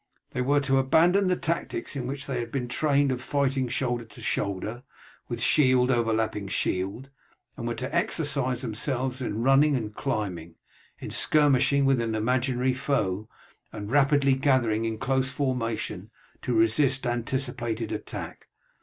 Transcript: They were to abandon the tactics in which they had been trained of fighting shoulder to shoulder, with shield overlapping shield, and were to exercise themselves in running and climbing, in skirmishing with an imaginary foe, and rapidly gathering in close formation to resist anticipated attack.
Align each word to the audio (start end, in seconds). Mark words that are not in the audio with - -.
They 0.31 0.41
were 0.41 0.59
to 0.61 0.79
abandon 0.79 1.27
the 1.27 1.35
tactics 1.35 1.95
in 1.95 2.07
which 2.07 2.25
they 2.25 2.39
had 2.39 2.51
been 2.51 2.67
trained 2.67 3.11
of 3.11 3.21
fighting 3.21 3.67
shoulder 3.67 4.03
to 4.05 4.19
shoulder, 4.19 4.81
with 5.27 5.39
shield 5.39 5.91
overlapping 5.91 6.47
shield, 6.47 7.11
and 7.55 7.67
were 7.67 7.75
to 7.75 7.95
exercise 7.95 8.63
themselves 8.63 9.21
in 9.21 9.43
running 9.43 9.75
and 9.75 9.93
climbing, 9.93 10.55
in 10.97 11.11
skirmishing 11.11 11.85
with 11.85 12.01
an 12.01 12.15
imaginary 12.15 12.73
foe, 12.73 13.29
and 13.71 13.91
rapidly 13.91 14.33
gathering 14.33 14.85
in 14.85 14.97
close 14.97 15.29
formation 15.29 16.09
to 16.41 16.55
resist 16.57 17.05
anticipated 17.05 17.91
attack. 17.91 18.47